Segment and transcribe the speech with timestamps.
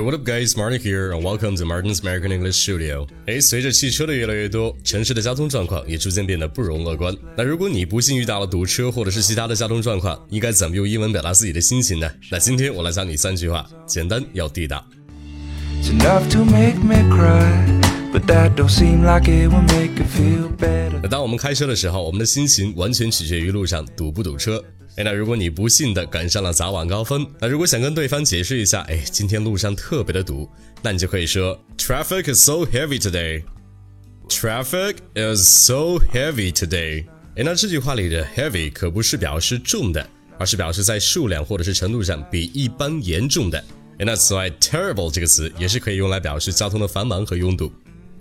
[0.00, 0.56] What up, guys?
[0.56, 3.06] Martin here, and welcome to Martin's American English Studio.
[3.26, 7.14] 哎，随着汽车的越来越多，城市的交通状况也逐渐变得不容乐观。
[7.36, 12.10] 那如果你不幸遇到了堵车或者是其他的交通状况，应该怎么用英文表达自己的心情呢？
[12.30, 14.84] 那今天我来教你三句话，简单又地道。
[21.02, 24.62] 那当我们开车的时候，我们的心情完全取决于路上堵不堵车。
[24.96, 30.46] 哎，那如果你不幸的赶上了早晚高峰，那如果想跟对方解释一下，哎，今天路上特别的堵，
[30.82, 33.42] 那你就可以说 Traffic is so heavy today.
[34.28, 37.06] Traffic is so heavy today.
[37.36, 40.06] 哎，那这句话里的 heavy 可不是表示重的，
[40.38, 43.58] 而是表示在数量或者是程度上比一般严重的。
[43.98, 47.72] 哎，那此外，terrible 这个词也是可以用来表示交通的繁忙和拥堵。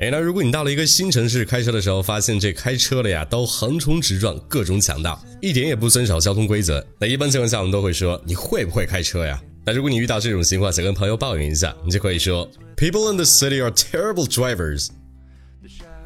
[0.01, 9.39] 哎，那如果你到了一个新城市开车的时候，发现这开车的呀都横冲直撞，各种抢道，一点也不遵守交通规则，那一般情况下我们都会说你会不会开车呀？
[9.63, 14.87] 那如果你遇到这种情况，想跟朋友抱怨一下，你就可以说 People in the city are terrible drivers.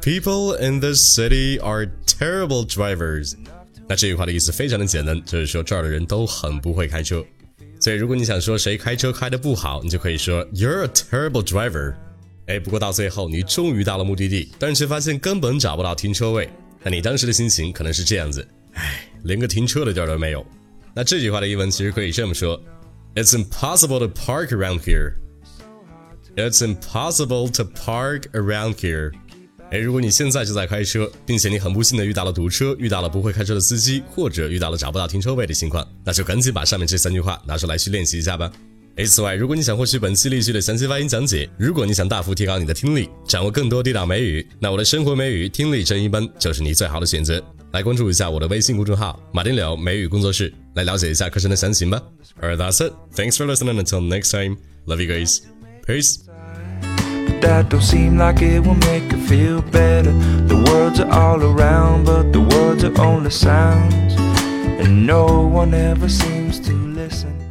[0.02, 3.32] People in the city are terrible drivers.
[3.88, 7.24] 那这句话的意思非常的简单，就是说这儿的人都很不会开车。
[7.80, 11.94] 所以如果你想说谁开车开的不好，你就可以说 You're a terrible driver.
[12.46, 16.48] 哎，不过到最后你终于到了目的地，但是却发现根本找不到停车位。
[16.82, 20.46] 那你当时的心情可能是这样子：哎，连个停车的地儿都没有。
[20.94, 22.60] 那这句话的英文其实可以这么说
[23.16, 25.14] ：It's impossible to park around here.
[26.36, 29.12] It's impossible to park around here.
[29.72, 38.52] 哎，如果你现在就在开车，并且你很不幸的遇到了堵车，遇到了不会开车的司机，或者遇到了找不到停车位的情况，那就赶紧把上面这三句话拿出来去练习一下吧。
[38.96, 47.42] 哎，此外，如果你想获取本期例句的详细发音讲解，如果你想大幅提高你的听力，掌握更多地道美语，那我的生活美语听力真一班就是你最好的选择。
[47.72, 52.00] 来关注一下我的微信公众号“马丁柳美语工作室”，来了解一下课程的详情吧。
[52.40, 52.94] Alright, that's it.
[53.14, 53.78] Thanks for listening.
[53.78, 55.40] Until next time, love you guys.
[55.86, 56.20] Peace.
[57.42, 60.14] That don't seem like it will make you feel better.
[60.48, 64.16] The words are all around, but the words are only sounds,
[64.80, 67.45] and no one ever seems to listen.